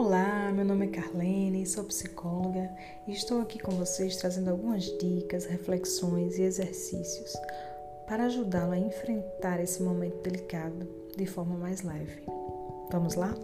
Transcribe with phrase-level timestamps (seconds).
[0.00, 2.70] Olá, meu nome é Carlene, sou psicóloga
[3.04, 7.34] e estou aqui com vocês trazendo algumas dicas, reflexões e exercícios
[8.06, 12.22] para ajudá-lo a enfrentar esse momento delicado de forma mais leve.
[12.92, 13.34] Vamos lá?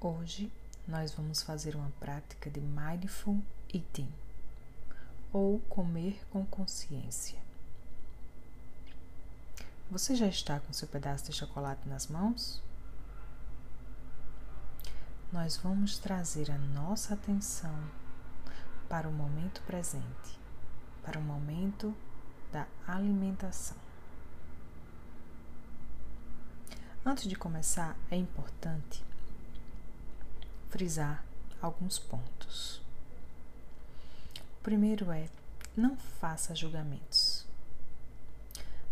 [0.00, 0.50] Hoje
[0.88, 3.38] nós vamos fazer uma prática de Mindful
[3.72, 4.25] Eating
[5.32, 7.38] ou comer com consciência.
[9.90, 12.62] Você já está com seu pedaço de chocolate nas mãos?
[15.32, 17.78] Nós vamos trazer a nossa atenção
[18.88, 20.38] para o momento presente,
[21.02, 21.94] para o momento
[22.52, 23.76] da alimentação.
[27.04, 29.04] Antes de começar, é importante
[30.68, 31.24] frisar
[31.62, 32.85] alguns pontos.
[34.66, 35.28] Primeiro é:
[35.76, 37.46] não faça julgamentos.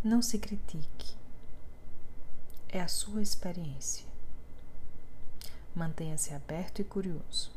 [0.04, 1.16] Não se critique.
[2.68, 4.06] É a sua experiência.
[5.74, 7.50] Mantenha-se aberto e curioso.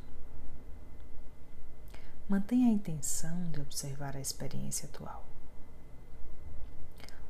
[2.28, 5.24] Mantenha a intenção de observar a experiência atual.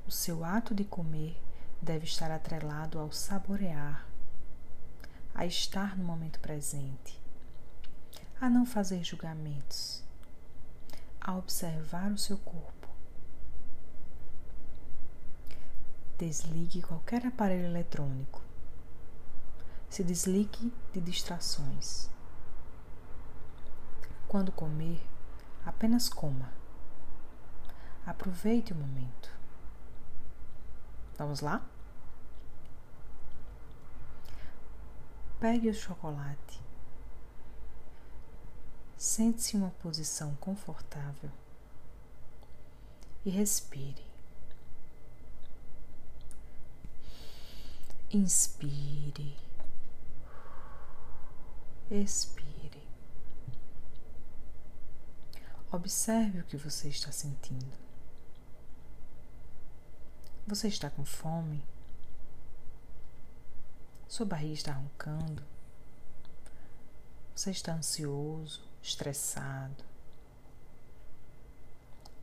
[0.07, 1.37] O seu ato de comer
[1.81, 4.07] deve estar atrelado ao saborear
[5.35, 7.21] a estar no momento presente,
[8.39, 10.06] a não fazer julgamentos,
[11.27, 12.87] a observar o seu corpo.
[16.17, 18.41] Desligue qualquer aparelho eletrônico.
[19.89, 22.09] Se desligue de distrações.
[24.25, 25.05] Quando comer,
[25.65, 26.49] apenas coma.
[28.05, 29.29] Aproveite o momento.
[31.17, 31.61] Vamos lá?
[35.41, 36.66] Pegue o chocolate.
[38.97, 41.31] Sente-se em uma posição confortável
[43.23, 44.03] e respire.
[48.09, 49.37] Inspire.
[51.91, 52.87] Expire.
[55.71, 57.77] Observe o que você está sentindo.
[60.47, 61.63] Você está com fome?
[64.07, 65.43] Sua barriga está roncando.
[67.35, 69.83] Você está ansioso, estressado.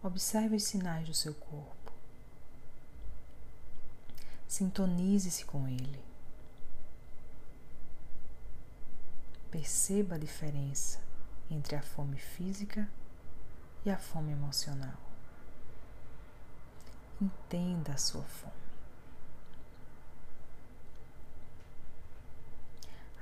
[0.03, 1.93] Observe os sinais do seu corpo.
[4.49, 6.03] Sintonize-se com ele.
[9.51, 11.01] Perceba a diferença
[11.51, 12.89] entre a fome física
[13.85, 14.99] e a fome emocional.
[17.21, 18.53] Entenda a sua fome.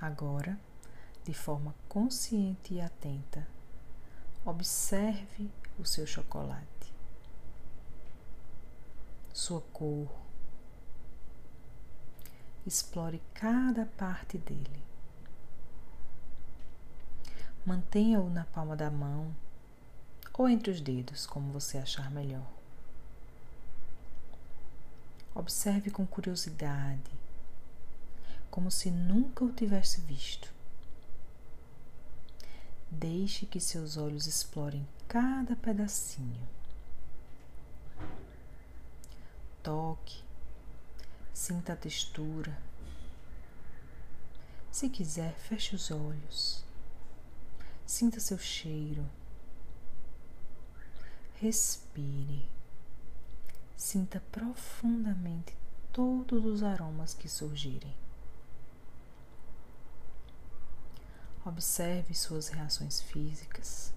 [0.01, 0.59] Agora,
[1.25, 3.47] de forma consciente e atenta,
[4.44, 6.93] observe o seu chocolate,
[9.32, 10.09] sua cor.
[12.65, 14.82] Explore cada parte dele.
[17.66, 19.34] Mantenha-o na palma da mão
[20.32, 22.47] ou entre os dedos, como você achar melhor.
[25.34, 27.22] Observe com curiosidade
[28.53, 30.53] como se nunca o tivesse visto.
[32.95, 36.47] Deixe que seus olhos explorem cada pedacinho.
[39.63, 40.23] Toque,
[41.33, 42.57] sinta a textura.
[44.71, 46.63] Se quiser, feche os olhos.
[47.87, 49.09] Sinta seu cheiro.
[51.41, 52.47] Respire.
[53.75, 55.57] Sinta profundamente
[55.93, 57.95] todos os aromas que surgirem.
[61.45, 63.93] Observe suas reações físicas,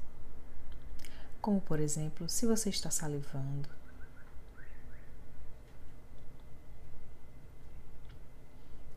[1.40, 3.70] como por exemplo, se você está salivando.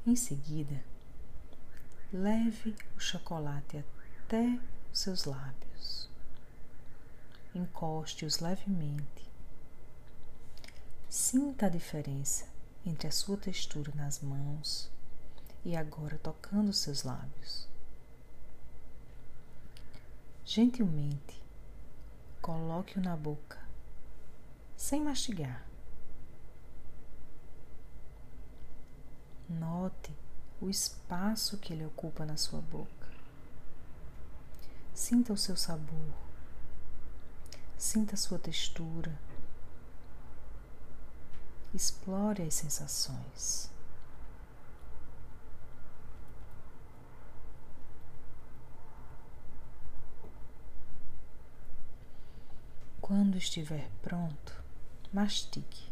[0.07, 0.83] Em seguida,
[2.11, 3.85] leve o chocolate
[4.25, 4.59] até
[4.91, 6.09] os seus lábios.
[7.55, 9.29] Encoste-os levemente.
[11.11, 12.47] Sinta a diferença
[12.87, 14.91] entre a sua textura nas mãos
[15.63, 17.69] e agora tocando os seus lábios.
[20.51, 21.43] Gentilmente,
[22.41, 23.59] coloque-o na boca,
[24.75, 25.63] sem mastigar.
[29.47, 30.11] Note
[30.59, 33.09] o espaço que ele ocupa na sua boca.
[34.95, 36.15] Sinta o seu sabor.
[37.77, 39.21] Sinta a sua textura.
[41.75, 43.71] Explore as sensações.
[53.09, 54.63] Quando estiver pronto,
[55.11, 55.83] mastigue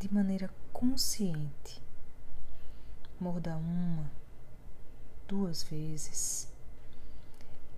[0.00, 1.80] de maneira consciente.
[3.20, 4.10] Morda uma,
[5.28, 6.52] duas vezes.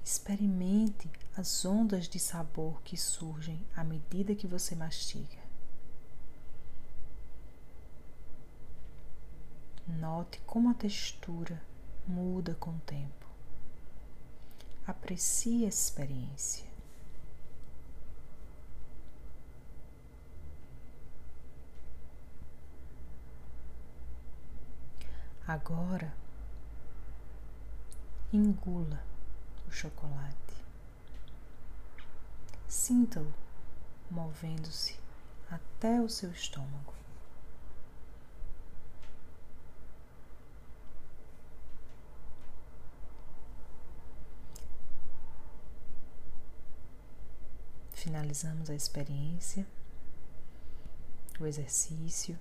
[0.02, 5.38] Experimente as ondas de sabor que surgem à medida que você mastiga.
[9.86, 11.62] Note como a textura
[12.08, 13.26] muda com o tempo.
[14.86, 16.69] Aprecie essa experiência.
[25.52, 26.14] Agora,
[28.32, 29.02] engula
[29.66, 30.64] o chocolate.
[32.68, 33.26] Sinta-o
[34.08, 34.96] movendo-se
[35.50, 36.94] até o seu estômago.
[47.92, 49.66] Finalizamos a experiência,
[51.40, 52.38] o exercício.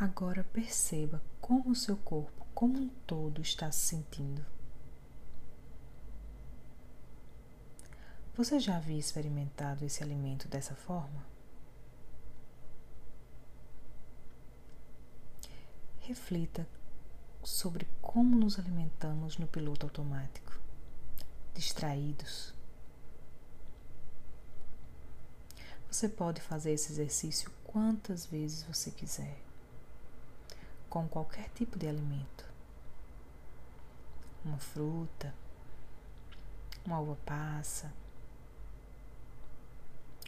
[0.00, 4.42] Agora perceba como o seu corpo, como um todo, está se sentindo.
[8.34, 11.22] Você já havia experimentado esse alimento dessa forma?
[15.98, 16.66] Reflita
[17.44, 20.58] sobre como nos alimentamos no piloto automático,
[21.52, 22.54] distraídos.
[25.90, 29.49] Você pode fazer esse exercício quantas vezes você quiser
[30.90, 32.44] com qualquer tipo de alimento.
[34.44, 35.32] Uma fruta,
[36.84, 37.92] uma uva passa,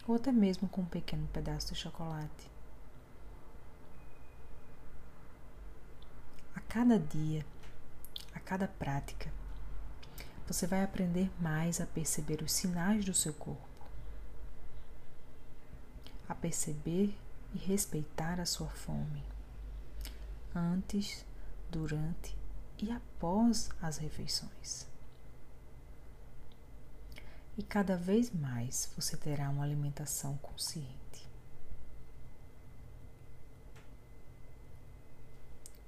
[0.07, 2.51] ou até mesmo com um pequeno pedaço de chocolate.
[6.55, 7.45] A cada dia,
[8.33, 9.33] a cada prática,
[10.47, 13.67] você vai aprender mais a perceber os sinais do seu corpo,
[16.29, 17.17] a perceber
[17.55, 19.32] e respeitar a sua fome
[20.55, 21.25] antes,
[21.71, 22.37] durante
[22.79, 24.87] e após as refeições.
[27.57, 31.29] E cada vez mais você terá uma alimentação consciente.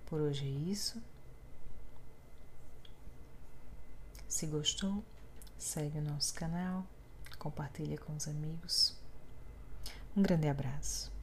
[0.06, 1.02] Por hoje é isso.
[4.28, 5.02] Se gostou,
[5.56, 6.86] segue o nosso canal,
[7.38, 8.96] compartilha com os amigos.
[10.16, 11.13] Um grande abraço.